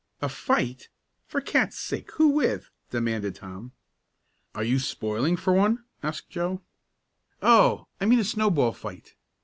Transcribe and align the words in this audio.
"A 0.19 0.29
fight! 0.29 0.89
For 1.27 1.39
cats' 1.41 1.77
sake, 1.77 2.09
who 2.13 2.29
with?" 2.29 2.71
demanded 2.89 3.35
Tom. 3.35 3.71
"Are 4.55 4.63
you 4.63 4.79
spoiling 4.79 5.37
for 5.37 5.53
one?" 5.53 5.83
asked 6.01 6.27
Joe. 6.31 6.63
"Oh, 7.43 7.85
I 7.99 8.05
mean 8.07 8.17
a 8.17 8.23
snowball 8.23 8.71
fight. 8.71 9.13